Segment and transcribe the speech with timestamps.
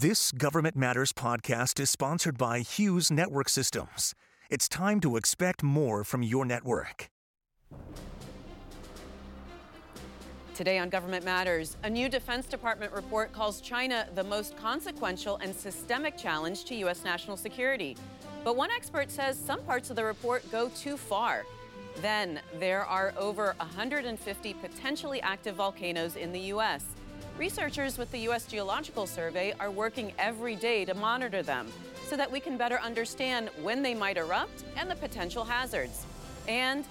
[0.00, 4.14] This Government Matters podcast is sponsored by Hughes Network Systems.
[4.48, 7.10] It's time to expect more from your network.
[10.54, 15.54] Today on Government Matters, a new Defense Department report calls China the most consequential and
[15.54, 17.04] systemic challenge to U.S.
[17.04, 17.94] national security.
[18.42, 21.44] But one expert says some parts of the report go too far.
[22.00, 26.86] Then, there are over 150 potentially active volcanoes in the U.S.
[27.38, 28.44] Researchers with the U.S.
[28.44, 31.68] Geological Survey are working every day to monitor them
[32.06, 36.04] so that we can better understand when they might erupt and the potential hazards.
[36.48, 36.84] And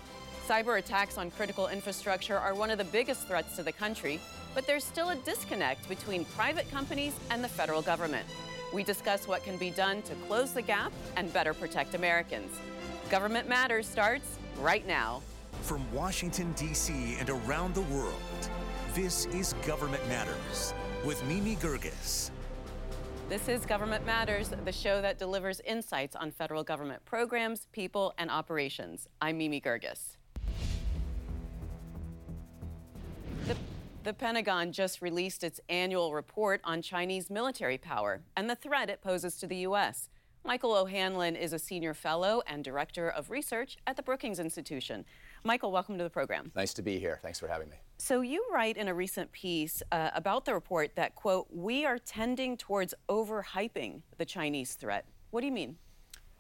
[0.47, 4.20] cyber attacks on critical infrastructure are one of the biggest threats to the country,
[4.55, 8.25] but there's still a disconnect between private companies and the federal government.
[8.73, 12.52] We discuss what can be done to close the gap and better protect Americans.
[13.09, 15.21] Government Matters starts right now.
[15.61, 17.17] From Washington, D.C.
[17.19, 18.13] and around the world,
[18.95, 20.73] this is Government Matters
[21.05, 22.31] with Mimi Geerges.
[23.30, 28.31] This is Government Matters, the show that delivers insights on federal government programs, people, and
[28.31, 29.08] operations.
[29.22, 30.17] I'm Mimi Geerges.
[33.45, 33.55] The,
[34.03, 39.03] the Pentagon just released its annual report on Chinese military power and the threat it
[39.03, 40.09] poses to the U.S.
[40.44, 45.05] Michael O'Hanlon is a senior fellow and director of research at the Brookings Institution.
[45.44, 46.52] Michael, welcome to the program.
[46.56, 47.20] Nice to be here.
[47.22, 47.78] Thanks for having me.
[47.98, 51.98] So you write in a recent piece uh, about the report that, quote, we are
[51.98, 55.06] tending towards overhyping the Chinese threat.
[55.32, 55.78] What do you mean?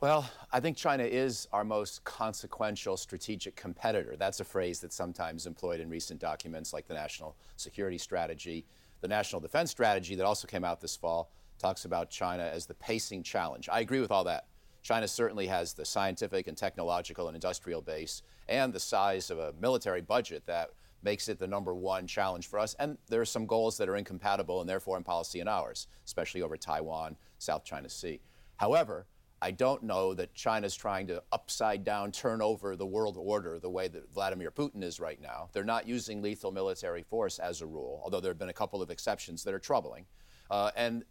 [0.01, 4.15] Well, I think China is our most consequential strategic competitor.
[4.17, 8.65] That's a phrase that's sometimes employed in recent documents like the National Security Strategy.
[9.01, 12.73] The National Defense Strategy that also came out this fall talks about China as the
[12.75, 13.67] pacing challenge.
[13.69, 14.45] I agree with all that.
[14.81, 19.53] China certainly has the scientific and technological and industrial base and the size of a
[19.59, 20.71] military budget that
[21.01, 22.75] makes it the number one challenge for us.
[22.79, 26.41] And there are some goals that are incompatible in their foreign policy and ours, especially
[26.41, 28.19] over Taiwan, South China Sea.
[28.57, 29.05] However,
[29.41, 33.69] I don't know that China's trying to upside down turn over the world order the
[33.69, 35.49] way that Vladimir Putin is right now.
[35.53, 38.81] They're not using lethal military force as a rule, although there have been a couple
[38.81, 40.05] of exceptions that are troubling.
[40.51, 41.05] Uh, and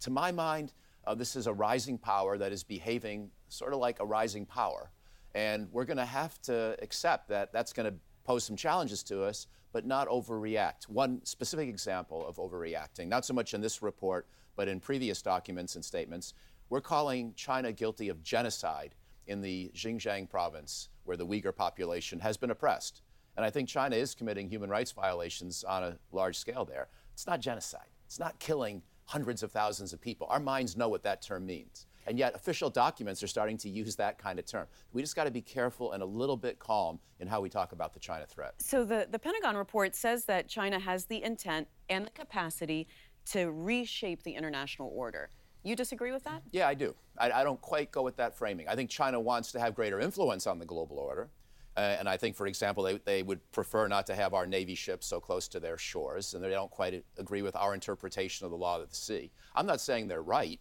[0.00, 0.74] to my mind,
[1.06, 4.90] uh, this is a rising power that is behaving sort of like a rising power.
[5.34, 9.22] And we're going to have to accept that that's going to pose some challenges to
[9.22, 10.88] us, but not overreact.
[10.88, 15.74] One specific example of overreacting, not so much in this report, but in previous documents
[15.74, 16.34] and statements,
[16.70, 18.94] we're calling China guilty of genocide
[19.26, 23.02] in the Xinjiang province, where the Uyghur population has been oppressed.
[23.36, 26.88] And I think China is committing human rights violations on a large scale there.
[27.12, 30.26] It's not genocide, it's not killing hundreds of thousands of people.
[30.30, 31.86] Our minds know what that term means.
[32.06, 34.66] And yet, official documents are starting to use that kind of term.
[34.92, 37.72] We just got to be careful and a little bit calm in how we talk
[37.72, 38.54] about the China threat.
[38.58, 42.88] So, the, the Pentagon report says that China has the intent and the capacity
[43.26, 45.30] to reshape the international order.
[45.62, 46.42] You disagree with that?
[46.52, 46.94] Yeah, I do.
[47.16, 48.68] I, I don't quite go with that framing.
[48.68, 51.30] I think China wants to have greater influence on the global order.
[51.76, 54.76] Uh, and I think, for example, they, they would prefer not to have our Navy
[54.76, 58.52] ships so close to their shores, and they don't quite agree with our interpretation of
[58.52, 59.32] the law of the sea.
[59.56, 60.60] I'm not saying they're right,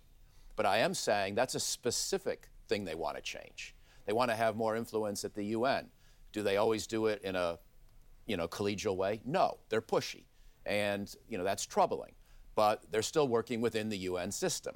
[0.55, 3.75] but I am saying that's a specific thing they want to change.
[4.05, 5.89] They want to have more influence at the UN.
[6.31, 7.59] Do they always do it in a
[8.25, 9.21] you know, collegial way?
[9.25, 10.23] No, they're pushy.
[10.65, 12.13] And you know, that's troubling.
[12.55, 14.75] But they're still working within the UN system.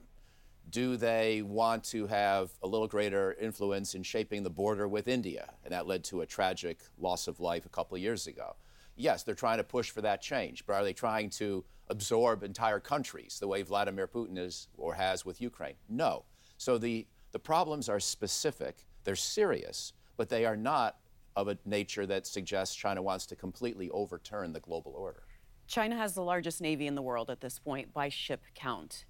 [0.70, 5.54] Do they want to have a little greater influence in shaping the border with India?
[5.64, 8.56] And that led to a tragic loss of life a couple of years ago.
[8.98, 12.82] Yes, they're trying to push for that change, but are they trying to absorb entire
[12.82, 15.76] countries the way Vladimir Putin is or has with Ukraine?
[15.88, 16.26] No.
[16.58, 20.98] So the, the problems are specific, they're serious, but they are not
[21.36, 25.24] of a nature that suggests China wants to completely overturn the global order.
[25.68, 29.06] China has the largest navy in the world at this point by ship count.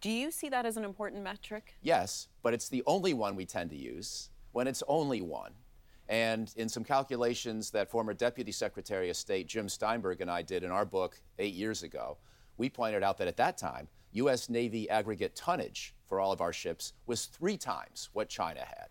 [0.00, 1.74] Do you see that as an important metric?
[1.82, 5.52] Yes, but it's the only one we tend to use when it's only one.
[6.08, 10.62] And in some calculations that former Deputy Secretary of State Jim Steinberg and I did
[10.62, 12.18] in our book eight years ago,
[12.58, 14.48] we pointed out that at that time, U.S.
[14.48, 18.88] Navy aggregate tonnage for all of our ships was three times what China had.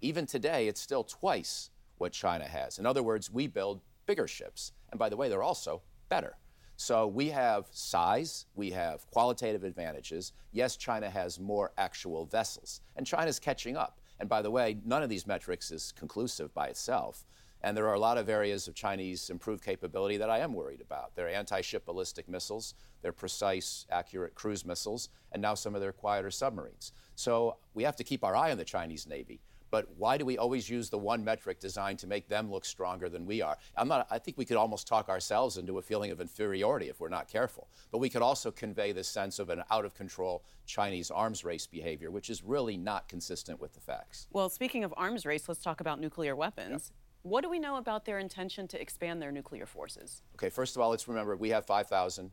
[0.00, 2.78] Even today, it's still twice what China has.
[2.78, 4.72] In other words, we build bigger ships.
[4.90, 6.36] And by the way, they're also better.
[6.80, 10.32] So we have size, we have qualitative advantages.
[10.52, 14.00] Yes, China has more actual vessels, and China's catching up.
[14.20, 17.26] And by the way, none of these metrics is conclusive by itself.
[17.62, 20.80] And there are a lot of areas of Chinese improved capability that I am worried
[20.80, 21.16] about.
[21.16, 25.92] Their anti ship ballistic missiles, their precise, accurate cruise missiles, and now some of their
[25.92, 26.92] quieter submarines.
[27.16, 29.40] So we have to keep our eye on the Chinese Navy.
[29.70, 33.08] But why do we always use the one metric designed to make them look stronger
[33.08, 33.56] than we are?
[33.76, 37.00] I'm not, I think we could almost talk ourselves into a feeling of inferiority if
[37.00, 37.68] we're not careful.
[37.90, 41.66] But we could also convey this sense of an out of control Chinese arms race
[41.66, 44.26] behavior, which is really not consistent with the facts.
[44.32, 46.92] Well, speaking of arms race, let's talk about nuclear weapons.
[46.92, 46.98] Yep.
[47.22, 50.22] What do we know about their intention to expand their nuclear forces?
[50.36, 52.30] Okay, first of all, let's remember we have 5,000.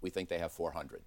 [0.00, 1.02] We think they have 400.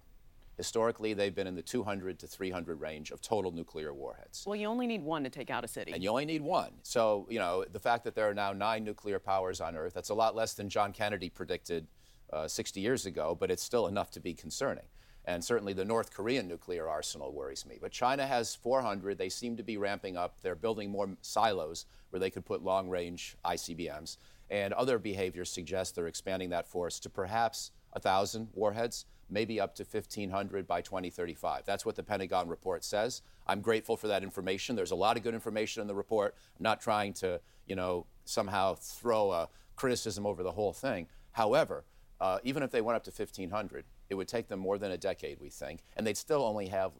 [0.58, 4.44] Historically, they've been in the 200 to 300 range of total nuclear warheads.
[4.44, 5.92] Well, you only need one to take out a city.
[5.92, 6.72] And you only need one.
[6.82, 10.08] So, you know, the fact that there are now nine nuclear powers on Earth, that's
[10.08, 11.86] a lot less than John Kennedy predicted
[12.32, 14.84] uh, 60 years ago, but it's still enough to be concerning.
[15.26, 17.78] And certainly the North Korean nuclear arsenal worries me.
[17.80, 19.16] But China has 400.
[19.16, 20.40] They seem to be ramping up.
[20.42, 24.16] They're building more silos where they could put long range ICBMs.
[24.50, 29.84] And other behaviors suggest they're expanding that force to perhaps 1,000 warheads maybe up to
[29.84, 31.64] 1,500 by 2035.
[31.64, 33.22] That's what the Pentagon report says.
[33.46, 34.76] I'm grateful for that information.
[34.76, 36.34] There's a lot of good information in the report.
[36.58, 41.06] I'm not trying to, you know, somehow throw a criticism over the whole thing.
[41.32, 41.84] However,
[42.20, 44.98] uh, even if they went up to 1,500, it would take them more than a
[44.98, 46.92] decade, we think, and they'd still only have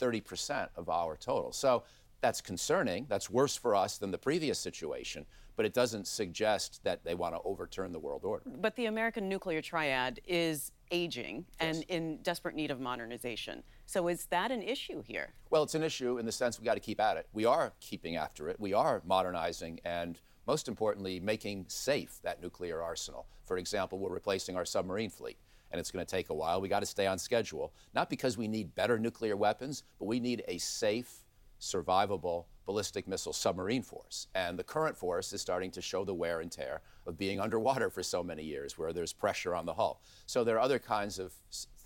[0.00, 1.52] 30% of our total.
[1.52, 1.84] So
[2.20, 3.06] that's concerning.
[3.08, 5.26] That's worse for us than the previous situation,
[5.56, 8.44] but it doesn't suggest that they want to overturn the world order.
[8.46, 11.76] But the American nuclear triad is aging yes.
[11.76, 13.62] and in desperate need of modernization.
[13.86, 15.32] So is that an issue here?
[15.50, 17.26] Well, it's an issue in the sense we got to keep at it.
[17.32, 18.58] We are keeping after it.
[18.58, 23.26] We are modernizing and most importantly making safe that nuclear arsenal.
[23.44, 25.38] For example, we're replacing our submarine fleet
[25.70, 26.60] and it's going to take a while.
[26.60, 30.20] We got to stay on schedule, not because we need better nuclear weapons, but we
[30.20, 31.24] need a safe,
[31.60, 34.28] survivable ballistic missile submarine force.
[34.34, 37.90] And the current force is starting to show the wear and tear of being underwater
[37.90, 40.02] for so many years, where there's pressure on the hull.
[40.26, 41.32] So there are other kinds of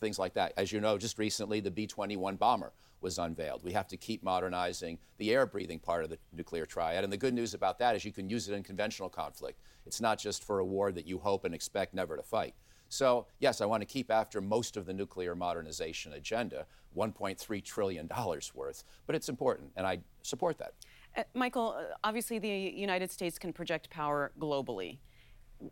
[0.01, 0.53] things like that.
[0.57, 3.63] As you know, just recently, the B 21 bomber was unveiled.
[3.63, 7.05] We have to keep modernizing the air breathing part of the nuclear triad.
[7.05, 9.61] And the good news about that is you can use it in conventional conflict.
[9.87, 12.55] It's not just for a war that you hope and expect never to fight.
[12.89, 16.67] So, yes, I want to keep after most of the nuclear modernization agenda,
[16.97, 18.09] $1.3 trillion
[18.55, 20.75] worth, but it's important, and I support that.
[21.17, 24.99] Uh, Michael, uh, obviously the United States can project power globally.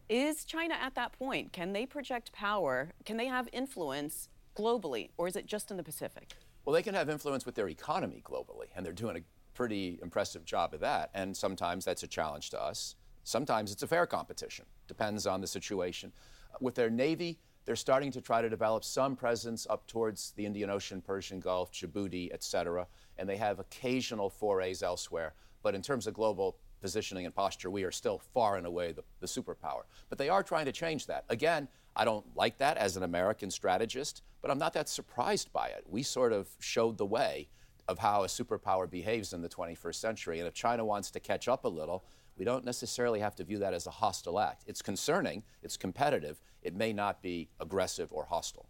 [0.09, 1.53] Is China at that point?
[1.53, 2.93] Can they project power?
[3.05, 6.33] Can they have influence globally, or is it just in the Pacific?
[6.65, 9.21] Well, they can have influence with their economy globally, and they're doing a
[9.53, 11.11] pretty impressive job of that.
[11.15, 12.97] And sometimes that's a challenge to us.
[13.23, 14.65] Sometimes it's a fair competition.
[14.89, 16.13] Depends on the situation.
[16.61, 20.71] With their Navy, they're starting to try to develop some presence up towards the Indian
[20.71, 22.87] Ocean, Persian Gulf, Djibouti, et cetera,
[23.19, 25.35] and they have occasional forays elsewhere.
[25.63, 29.03] But in terms of global positioning and posture, we are still far and away the,
[29.21, 29.85] the superpower.
[30.11, 31.25] But they are trying to change that.
[31.31, 35.69] Again, I don't like that as an American strategist, but I'm not that surprised by
[35.69, 35.85] it.
[35.89, 37.49] We sort of showed the way
[37.89, 40.39] of how a superpower behaves in the 21st century.
[40.39, 42.05] And if China wants to catch up a little,
[42.37, 44.65] we don't necessarily have to view that as a hostile act.
[44.67, 48.67] It's concerning, it's competitive, it may not be aggressive or hostile.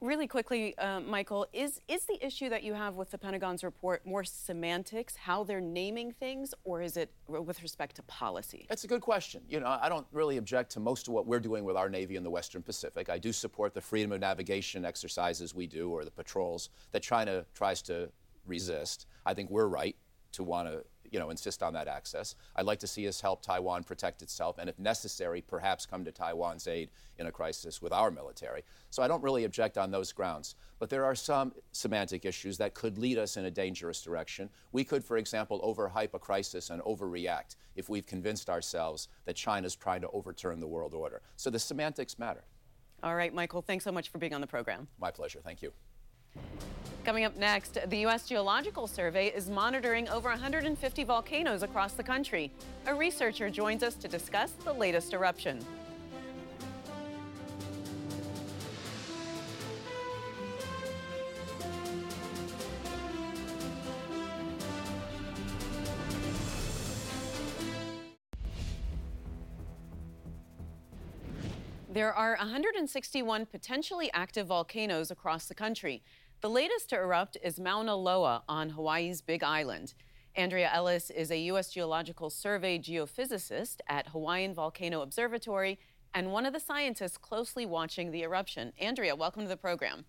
[0.00, 4.06] Really quickly, uh, Michael, is, is the issue that you have with the Pentagon's report
[4.06, 8.64] more semantics, how they're naming things, or is it with respect to policy?
[8.70, 9.42] That's a good question.
[9.46, 12.16] You know, I don't really object to most of what we're doing with our Navy
[12.16, 13.10] in the Western Pacific.
[13.10, 17.44] I do support the freedom of navigation exercises we do or the patrols that China
[17.54, 18.10] tries to
[18.46, 19.06] resist.
[19.26, 19.96] I think we're right
[20.32, 22.34] to want to you know, insist on that access.
[22.56, 26.12] I'd like to see us help Taiwan protect itself, and if necessary, perhaps come to
[26.12, 28.62] Taiwan's aid in a crisis with our military.
[28.90, 30.54] So I don't really object on those grounds.
[30.78, 34.48] But there are some semantic issues that could lead us in a dangerous direction.
[34.72, 39.76] We could, for example, overhype a crisis and overreact if we've convinced ourselves that China's
[39.76, 41.20] trying to overturn the world order.
[41.36, 42.44] So the semantics matter.
[43.02, 44.88] All right, Michael, thanks so much for being on the program.
[44.98, 45.40] My pleasure.
[45.42, 45.72] Thank you.
[47.04, 48.28] Coming up next, the U.S.
[48.28, 52.52] Geological Survey is monitoring over 150 volcanoes across the country.
[52.86, 55.64] A researcher joins us to discuss the latest eruption.
[71.92, 76.04] There are 161 potentially active volcanoes across the country.
[76.40, 79.92] The latest to erupt is Mauna Loa on Hawaii's Big Island.
[80.34, 81.70] Andrea Ellis is a U.S.
[81.70, 85.78] Geological Survey geophysicist at Hawaiian Volcano Observatory
[86.14, 88.72] and one of the scientists closely watching the eruption.
[88.80, 90.06] Andrea, welcome to the program.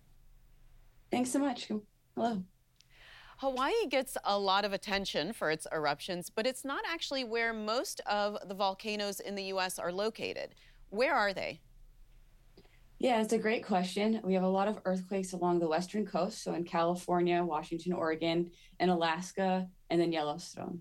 [1.10, 1.68] Thanks so much.
[2.14, 2.42] Hello.
[3.36, 8.00] Hawaii gets a lot of attention for its eruptions, but it's not actually where most
[8.06, 9.78] of the volcanoes in the U.S.
[9.78, 10.54] are located.
[10.88, 11.60] Where are they?
[13.02, 14.20] Yeah, it's a great question.
[14.22, 18.48] We have a lot of earthquakes along the western coast, so in California, Washington, Oregon,
[18.78, 20.80] and Alaska, and then Yellowstone.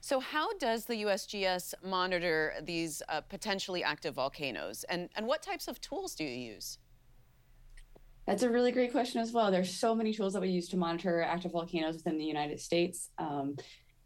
[0.00, 5.66] So, how does the USGS monitor these uh, potentially active volcanoes, and, and what types
[5.66, 6.78] of tools do you use?
[8.24, 9.50] That's a really great question as well.
[9.50, 13.10] There's so many tools that we use to monitor active volcanoes within the United States.
[13.18, 13.56] Um,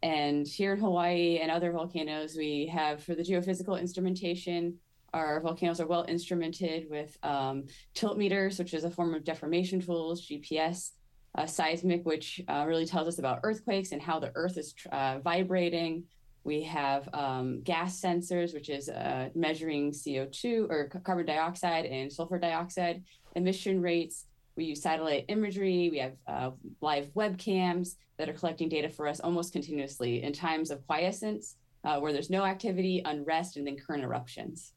[0.03, 4.79] and here in Hawaii and other volcanoes, we have for the geophysical instrumentation,
[5.15, 9.81] our volcanoes are well instrumented with um, tilt meters, which is a form of deformation
[9.81, 10.91] tools, GPS,
[11.37, 15.19] uh, seismic, which uh, really tells us about earthquakes and how the earth is uh,
[15.21, 16.05] vibrating.
[16.45, 22.39] We have um, gas sensors, which is uh, measuring CO2 or carbon dioxide and sulfur
[22.39, 23.03] dioxide
[23.35, 24.27] emission rates.
[24.57, 25.89] We use satellite imagery.
[25.91, 26.51] We have uh,
[26.81, 32.01] live webcams that are collecting data for us almost continuously in times of quiescence, uh,
[32.01, 34.73] where there's no activity, unrest, and then current eruptions.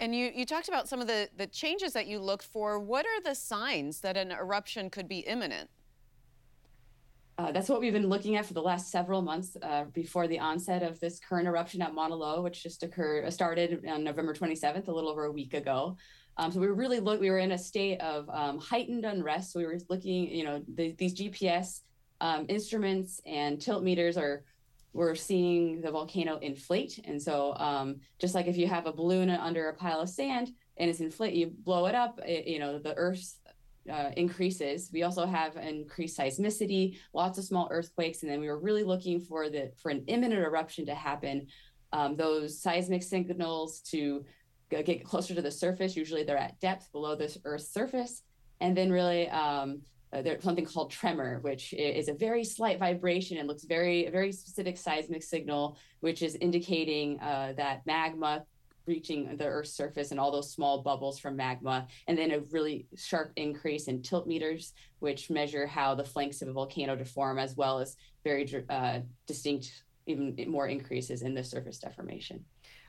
[0.00, 2.80] And you, you talked about some of the, the changes that you looked for.
[2.80, 5.68] What are the signs that an eruption could be imminent?
[7.36, 10.38] Uh, that's what we've been looking at for the last several months uh, before the
[10.38, 14.32] onset of this current eruption at Mauna Loa, which just occurred, uh, started on November
[14.32, 15.96] 27th, a little over a week ago.
[16.38, 19.52] Um, so we were really look, we were in a state of um, heightened unrest.
[19.52, 21.80] So we were looking, you know, the, these GPS
[22.22, 24.44] um, instruments and tilt meters are
[24.92, 27.00] we're seeing the volcano inflate.
[27.04, 30.52] And so, um, just like if you have a balloon under a pile of sand
[30.76, 33.38] and it's inflate, you blow it up, it, you know, the Earth's
[33.90, 34.90] uh, increases.
[34.92, 39.20] We also have increased seismicity, lots of small earthquakes, and then we were really looking
[39.20, 41.46] for the for an imminent eruption to happen.
[41.92, 44.24] Um, those seismic signals to
[44.70, 45.96] get closer to the surface.
[45.96, 48.22] Usually, they're at depth below the Earth's surface,
[48.60, 53.38] and then really um, uh, there's something called tremor, which is a very slight vibration
[53.38, 58.44] and looks very very specific seismic signal, which is indicating uh, that magma
[58.86, 62.86] reaching the Earth's surface and all those small bubbles from magma, and then a really
[62.96, 67.56] sharp increase in tilt meters, which measure how the flanks of a volcano deform, as
[67.56, 72.44] well as very uh, distinct, even more increases in the surface deformation.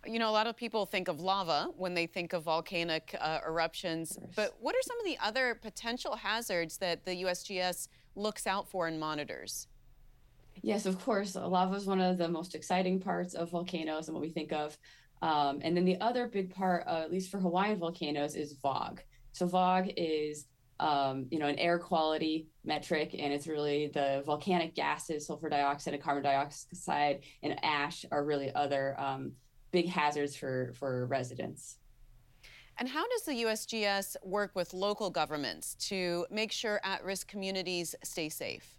[0.06, 3.40] You know, a lot of people think of lava when they think of volcanic uh,
[3.46, 8.68] eruptions, but what are some of the other potential hazards that the USGS looks out
[8.68, 9.68] for and monitors?
[10.64, 11.36] Yes, of course.
[11.36, 14.78] Lava is one of the most exciting parts of volcanoes and what we think of.
[15.22, 19.00] Um, and then the other big part, uh, at least for Hawaiian volcanoes, is VOG.
[19.34, 20.46] So VOG is
[20.82, 25.94] um, you know, an air quality metric, and it's really the volcanic gases, sulfur dioxide
[25.94, 29.34] and carbon dioxide and ash are really other um,
[29.72, 31.78] big hazards for, for residents.
[32.78, 37.96] And how does the USGS work with local governments to make sure at risk communities
[38.04, 38.78] stay safe?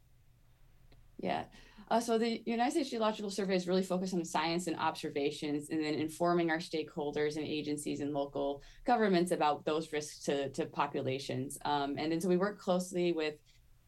[1.18, 1.44] Yeah.
[1.88, 5.84] Uh, so the United States Geological Survey is really focused on science and observations and
[5.84, 11.58] then informing our stakeholders and agencies and local governments about those risks to, to populations.
[11.64, 13.34] Um, and then so we work closely with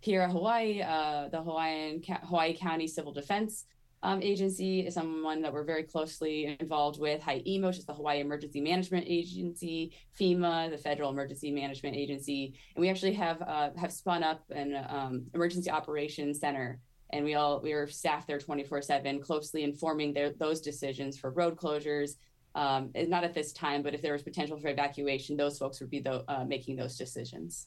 [0.01, 3.65] here at Hawaii, uh, the Hawaiian Hawaii County Civil Defense
[4.05, 7.23] um, Agency is someone that we're very closely involved with.
[7.23, 12.83] HIEMA, which is the Hawaii Emergency Management Agency, FEMA, the Federal Emergency Management Agency, and
[12.83, 16.79] we actually have uh, have spun up an um, emergency operations center.
[17.11, 21.31] And we all we were staffed there 24 7 closely informing their, those decisions for
[21.31, 22.17] road closures.
[22.57, 25.91] Um, not at this time but if there was potential for evacuation those folks would
[25.91, 27.67] be the, uh, making those decisions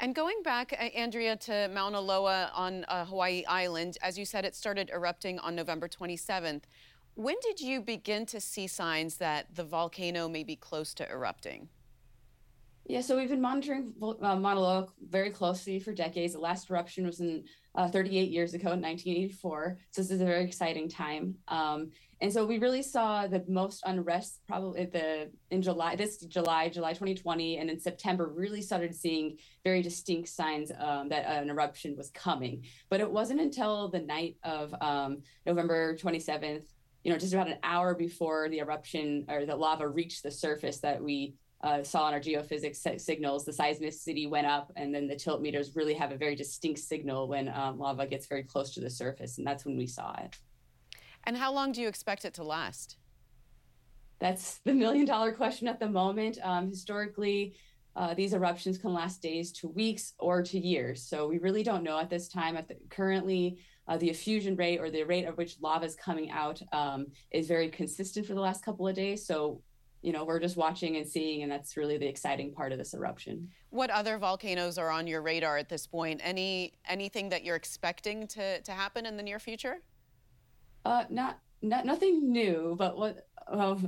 [0.00, 4.54] and going back, Andrea, to Mauna Loa on uh, Hawaii Island, as you said, it
[4.54, 6.62] started erupting on November 27th.
[7.14, 11.68] When did you begin to see signs that the volcano may be close to erupting?
[12.88, 16.34] Yeah, so we've been monitoring uh, Mauna Loa very closely for decades.
[16.34, 19.78] The last eruption was in uh, 38 years ago in 1984.
[19.90, 21.34] So this is a very exciting time.
[21.48, 26.70] Um, and so we really saw the most unrest probably the in July, this July,
[26.70, 31.94] July 2020, and in September, really started seeing very distinct signs um, that an eruption
[31.96, 32.64] was coming.
[32.88, 36.64] But it wasn't until the night of um, November 27th,
[37.04, 40.78] you know, just about an hour before the eruption or the lava reached the surface
[40.78, 45.16] that we uh, saw on our geophysics signals, the seismicity went up, and then the
[45.16, 48.80] tilt meters really have a very distinct signal when um, lava gets very close to
[48.80, 50.36] the surface, and that's when we saw it.
[51.26, 52.96] And how long do you expect it to last?
[54.20, 56.38] That's the million dollar question at the moment.
[56.42, 57.56] Um, historically,
[57.96, 61.02] uh, these eruptions can last days to weeks or to years.
[61.02, 62.56] So we really don't know at this time.
[62.56, 66.30] At the, currently, uh, the effusion rate or the rate at which lava is coming
[66.30, 69.26] out um, is very consistent for the last couple of days.
[69.26, 69.62] So
[70.02, 72.94] you know we're just watching and seeing and that's really the exciting part of this
[72.94, 77.56] eruption what other volcanoes are on your radar at this point any anything that you're
[77.56, 79.78] expecting to to happen in the near future
[80.86, 83.26] uh not not nothing new but what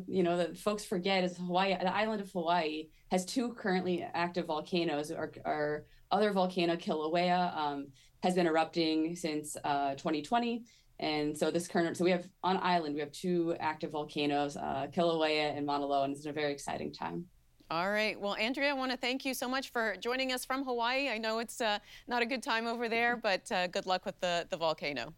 [0.07, 4.47] you know that folks forget is hawaii the island of hawaii has two currently active
[4.47, 7.89] volcanoes our, our other volcano kilauea um,
[8.23, 10.65] has been erupting since uh, 2020
[11.01, 14.89] And so this current, so we have on island, we have two active volcanoes, uh,
[14.93, 17.25] Kilauea and Mauna Loa, and it's a very exciting time.
[17.71, 18.19] All right.
[18.19, 21.09] Well, Andrea, I want to thank you so much for joining us from Hawaii.
[21.09, 21.79] I know it's uh,
[22.09, 25.15] not a good time over there, but uh, good luck with the, the volcano.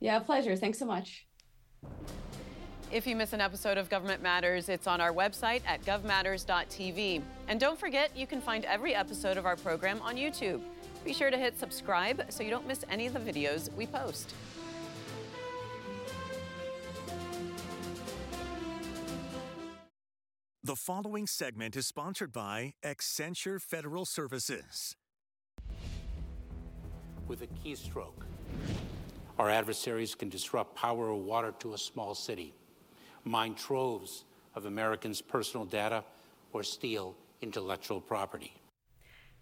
[0.00, 0.56] Yeah, pleasure.
[0.56, 1.26] Thanks so much.
[2.90, 7.22] If you miss an episode of Government Matters, it's on our website at govmatters.tv.
[7.46, 10.60] And don't forget, you can find every episode of our program on YouTube.
[11.04, 14.34] Be sure to hit subscribe so you don't miss any of the videos we post.
[20.64, 24.96] The following segment is sponsored by Accenture Federal Services.
[27.28, 28.24] With a keystroke,
[29.40, 32.52] our adversaries can disrupt power or water to a small city,
[33.24, 36.04] mine troves of Americans' personal data,
[36.52, 38.52] or steal intellectual property.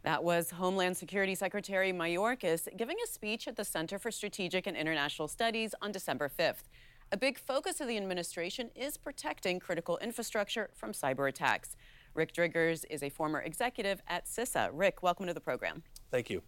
[0.05, 4.77] That was Homeland Security Secretary Mayorkas giving a speech at the Center for Strategic and
[4.77, 6.69] International Studies on December 5th.
[7.11, 11.75] A big focus of the administration is protecting critical infrastructure from cyber attacks.
[12.15, 14.71] Rick Driggers is a former executive at CISA.
[14.73, 15.83] Rick, welcome to the program.
[16.13, 16.41] Thank you.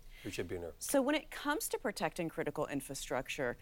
[0.78, 3.56] So, when it comes to protecting critical infrastructure,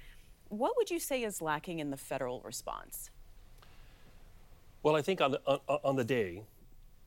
[0.49, 3.11] what would you say is lacking in the federal response?
[4.83, 6.43] Well, I think on the, on, on the day,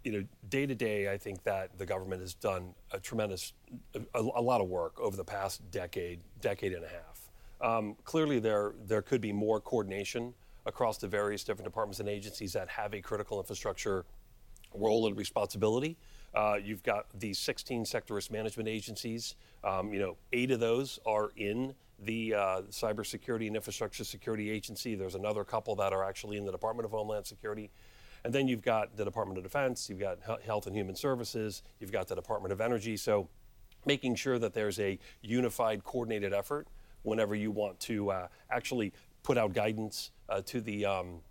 [0.04, 3.54] you know, day to day, I think that the government has done a tremendous,
[3.94, 7.30] a, a lot of work over the past decade, decade and a half.
[7.62, 10.34] Um, clearly, there there could be more coordination
[10.66, 14.06] across the various different departments and agencies that have a critical infrastructure
[14.74, 15.98] role and responsibility.
[16.34, 19.36] Uh, you've got these 16 sector risk management agencies.
[19.64, 24.96] Um, you know, eight of those are in the uh, Cybersecurity and Infrastructure Security Agency.
[24.96, 27.70] There's another couple that are actually in the Department of Homeland Security.
[28.24, 31.92] And then you've got the Department of Defense, you've got Health and Human Services, you've
[31.92, 32.96] got the Department of Energy.
[32.96, 33.28] So
[33.86, 36.68] making sure that there's a unified, coordinated effort
[37.04, 41.22] whenever you want to uh, actually put out guidance uh, to the um,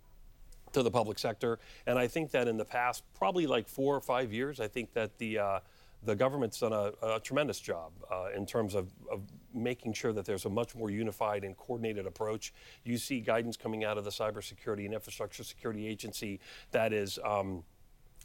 [0.73, 1.59] to the public sector.
[1.85, 4.93] And I think that in the past, probably like four or five years, I think
[4.93, 5.59] that the uh,
[6.03, 9.21] the government's done a, a tremendous job uh, in terms of, of,
[9.53, 12.53] making sure that there's a much more unified and coordinated approach.
[12.85, 16.39] You see guidance coming out of the Cybersecurity and Infrastructure Security Agency
[16.71, 17.63] that is um,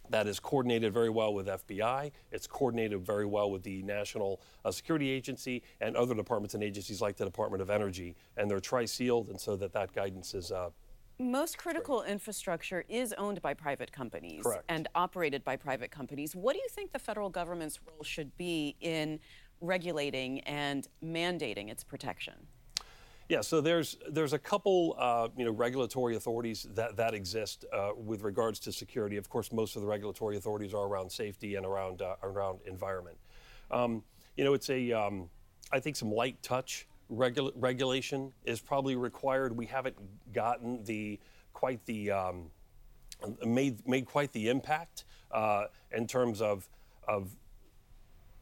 [0.09, 2.13] that is coordinated very well with FBI.
[2.31, 7.03] It's coordinated very well with the National uh, Security Agency and other departments and agencies
[7.03, 8.15] like the Department of Energy.
[8.37, 10.53] And they're tri-sealed, and so that that guidance is.
[11.19, 14.65] Most critical infrastructure is owned by private companies Correct.
[14.69, 16.37] and operated by private companies.
[16.37, 19.19] What do you think the federal government's role should be in
[19.63, 22.35] regulating and mandating its protection?
[23.31, 27.91] Yeah, so there's there's a couple uh, you know regulatory authorities that that exist uh,
[27.97, 29.17] with regards to security.
[29.17, 33.17] Of course, most of the regulatory authorities are around safety and around uh, around environment.
[33.71, 34.05] Um,
[34.37, 35.29] you know, it's a um,
[35.73, 39.57] I think some light touch regula- regulation is probably required.
[39.57, 39.97] We haven't
[40.33, 41.19] gotten the
[41.53, 42.51] quite the um,
[43.45, 46.69] made made quite the impact uh, in terms of
[47.07, 47.31] of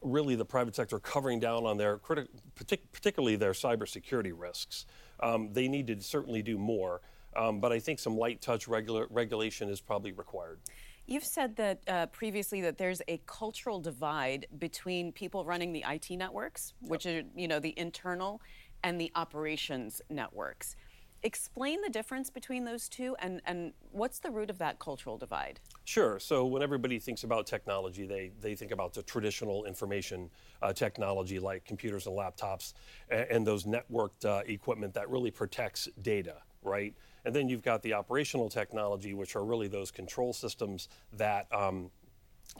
[0.01, 4.85] really the private sector covering down on their criti- partic- particularly their cybersecurity risks.
[5.19, 7.01] Um, they need to certainly do more,
[7.35, 10.59] um, but I think some light touch regula- regulation is probably required.
[11.07, 16.09] You've said that uh, previously that there's a cultural divide between people running the IT
[16.11, 17.25] networks, which yep.
[17.25, 18.41] are you know the internal,
[18.83, 20.75] and the operations networks.
[21.23, 25.59] Explain the difference between those two and, and what's the root of that cultural divide?
[25.83, 26.19] Sure.
[26.19, 30.29] So, when everybody thinks about technology, they, they think about the traditional information
[30.61, 32.73] uh, technology like computers and laptops
[33.09, 36.93] and, and those networked uh, equipment that really protects data, right?
[37.25, 41.89] And then you've got the operational technology, which are really those control systems that, um,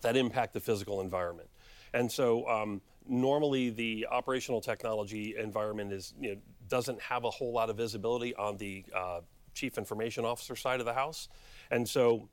[0.02, 1.50] that impact the physical environment.
[1.94, 7.54] And so, um, normally the operational technology environment is you know, doesn't have a whole
[7.54, 9.22] lot of visibility on the uh,
[9.54, 11.30] chief information officer side of the house.
[11.72, 12.28] And so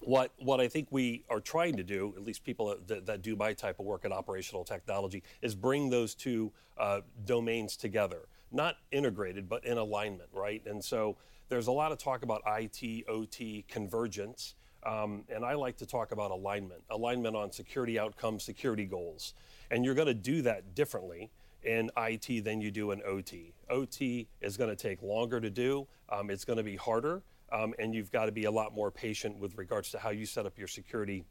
[0.00, 3.36] what, what I think we are trying to do, at least people that, that do
[3.36, 8.28] my type of work in operational technology, is bring those two uh, domains together.
[8.52, 10.62] Not integrated, but in alignment, right?
[10.66, 11.16] And so
[11.48, 14.54] there's a lot of talk about IT, OT, convergence.
[14.84, 19.34] Um, and I like to talk about alignment, alignment on security outcomes, security goals.
[19.70, 21.30] And you're going to do that differently
[21.62, 23.52] in IT than you do in OT.
[23.68, 27.74] OT is going to take longer to do, um, it's going to be harder, um,
[27.78, 30.46] and you've got to be a lot more patient with regards to how you set
[30.46, 31.24] up your security.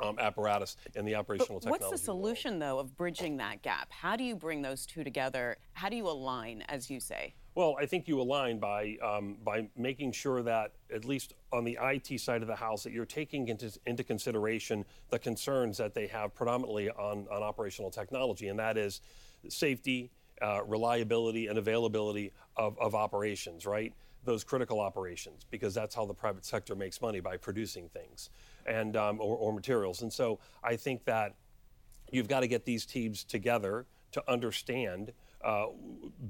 [0.00, 1.84] Um, apparatus and the operational but technology.
[1.90, 2.62] What's the solution, world.
[2.62, 3.88] though, of bridging that gap?
[3.90, 5.56] How do you bring those two together?
[5.72, 7.34] How do you align, as you say?
[7.56, 11.76] Well, I think you align by um, by making sure that at least on the
[11.82, 16.06] IT side of the house that you're taking into, into consideration the concerns that they
[16.06, 19.00] have predominantly on, on operational technology, and that is
[19.48, 23.92] safety uh, reliability and availability of, of operations, right?
[24.24, 28.30] Those critical operations, because that's how the private sector makes money by producing things
[28.68, 30.02] and um, or, or materials.
[30.02, 31.34] And so I think that
[32.10, 35.12] you've got to get these teams together to understand
[35.44, 35.66] uh,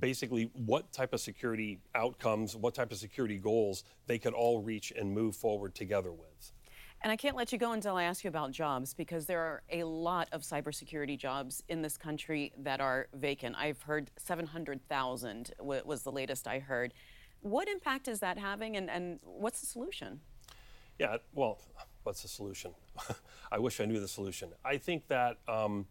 [0.00, 4.92] basically what type of security outcomes, what type of security goals they could all reach
[4.96, 6.52] and move forward together with.
[7.00, 9.62] And I can't let you go until I ask you about jobs because there are
[9.70, 13.54] a lot of cybersecurity jobs in this country that are vacant.
[13.56, 16.92] I've heard 700,000 was the latest I heard.
[17.40, 20.20] What impact is that having and, and what's the solution?
[20.98, 21.58] Yeah, well,
[22.08, 22.72] what's the solution?
[23.52, 24.48] I wish I knew the solution.
[24.64, 25.84] I think that, um,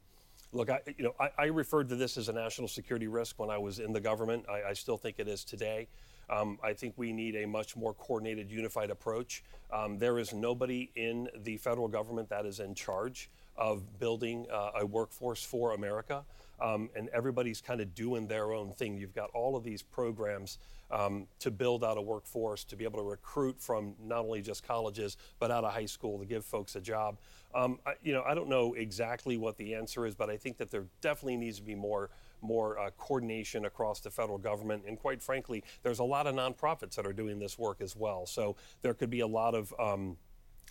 [0.52, 3.52] look, I, you know, I, I, referred to this as a national security risk when
[3.52, 4.46] I was in the government.
[4.50, 5.88] I, I still think it is today.
[6.28, 9.44] Um, I think we need a much more coordinated, unified approach.
[9.72, 14.72] Um, there is nobody in the federal government that is in charge of building uh,
[14.80, 16.24] a workforce for America.
[16.60, 18.98] Um, and everybody's kind of doing their own thing.
[18.98, 20.58] You've got all of these programs
[20.90, 24.66] um, to build out a workforce, to be able to recruit from not only just
[24.66, 27.18] colleges, but out of high school to give folks a job.
[27.54, 30.58] Um, I, you know, I don't know exactly what the answer is, but I think
[30.58, 32.10] that there definitely needs to be more
[32.42, 34.84] more uh, coordination across the federal government.
[34.88, 38.28] And quite frankly, there's a lot of nonprofits that are doing this work as well.
[38.28, 40.18] So there could be a lot of um,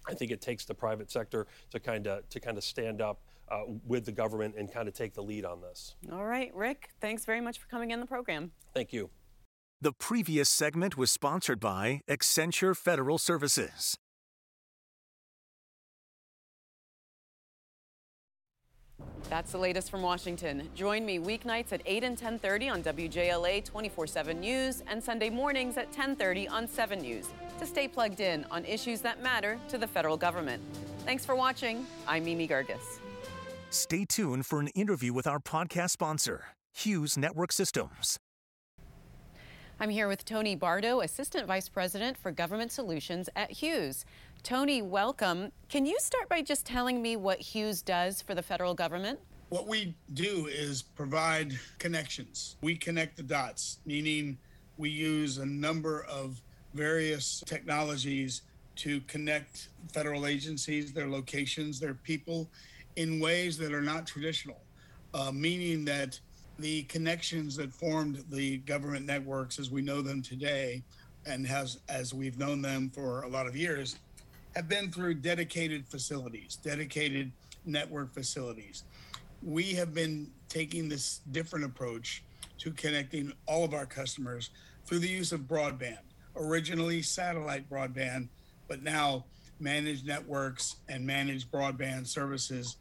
[0.08, 3.20] I think it takes the private sector to kind of to kind of stand up
[3.50, 5.94] uh, with the government and kind of take the lead on this.
[6.12, 8.52] All right, Rick, thanks very much for coming in the program.
[8.74, 9.10] Thank you.
[9.80, 13.98] The previous segment was sponsored by Accenture Federal Services.
[19.28, 20.68] That's the latest from Washington.
[20.74, 25.90] Join me weeknights at 8 and 10:30 on WJLA 24/7 News and Sunday mornings at
[25.92, 27.26] 10:30 on 7 News
[27.58, 30.62] to stay plugged in on issues that matter to the federal government.
[31.04, 31.86] Thanks for watching.
[32.06, 33.00] I'm Mimi Geerges.
[33.70, 38.18] Stay tuned for an interview with our podcast sponsor, Hughes Network Systems.
[39.78, 44.06] I'm here with Tony Bardo, Assistant Vice President for Government Solutions at Hughes.
[44.46, 45.50] Tony, welcome.
[45.68, 49.18] Can you start by just telling me what Hughes does for the federal government?
[49.48, 52.54] What we do is provide connections.
[52.60, 54.38] We connect the dots, meaning
[54.76, 56.40] we use a number of
[56.74, 58.42] various technologies
[58.76, 62.48] to connect federal agencies, their locations, their people
[62.94, 64.60] in ways that are not traditional,
[65.12, 66.20] uh, meaning that
[66.60, 70.84] the connections that formed the government networks as we know them today
[71.26, 73.96] and has as we've known them for a lot of years
[74.56, 77.30] have been through dedicated facilities, dedicated
[77.66, 78.84] network facilities.
[79.42, 82.24] We have been taking this different approach
[82.58, 84.48] to connecting all of our customers
[84.86, 85.98] through the use of broadband
[86.38, 88.28] originally satellite broadband,
[88.68, 89.24] but now
[89.58, 92.76] managed networks and managed broadband services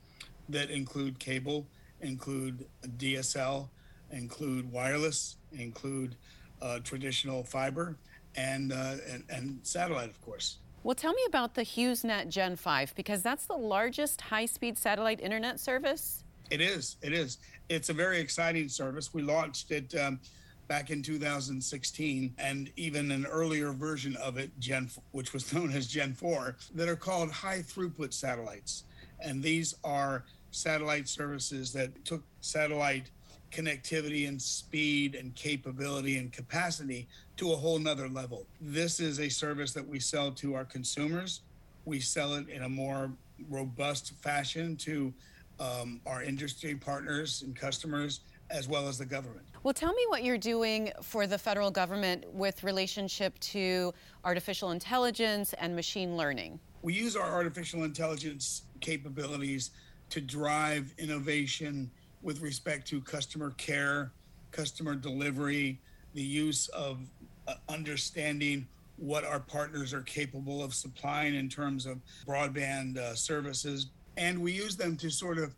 [0.50, 1.66] that include cable,
[2.02, 2.66] include
[2.98, 3.70] DSL,
[4.12, 6.16] include wireless, include
[6.62, 7.98] uh, traditional fiber,
[8.36, 10.58] and, uh, and, and satellite, of course.
[10.86, 15.19] Well, tell me about the HughesNet Gen 5 because that's the largest high speed satellite
[15.19, 16.24] internet service.
[16.52, 16.98] It is.
[17.02, 17.39] It is.
[17.69, 19.12] It's a very exciting service.
[19.12, 20.19] We launched it um,
[20.67, 25.88] back in 2016, and even an earlier version of it, Gen, which was known as
[25.88, 28.84] Gen 4, that are called high throughput satellites.
[29.19, 33.10] And these are satellite services that took satellite
[33.50, 38.45] connectivity and speed and capability and capacity to a whole nother level.
[38.62, 41.41] This is a service that we sell to our consumers.
[41.86, 43.12] We sell it in a more
[43.50, 45.13] robust fashion to
[45.60, 49.45] um, our industry partners and customers as well as the government.
[49.63, 53.93] Well, tell me what you're doing for the federal government with relationship to
[54.24, 56.60] artificial intelligence and machine learning.
[56.84, 59.71] We use our artificial intelligence capabilities
[60.12, 61.89] to drive innovation
[62.21, 64.12] with respect to customer care,
[64.52, 65.80] customer delivery,
[66.13, 67.00] the use of
[67.47, 73.88] uh, understanding what our partners are capable of supplying in terms of broadband uh, services.
[74.17, 75.53] And we use them to sort of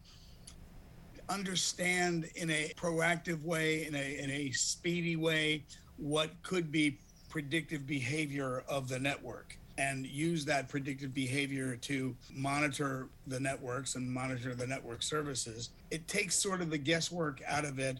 [1.29, 5.63] understand in a proactive way, in a, in a speedy way,
[5.97, 13.09] what could be predictive behavior of the network and use that predictive behavior to monitor
[13.27, 15.69] the networks and monitor the network services.
[15.91, 17.99] It takes sort of the guesswork out of it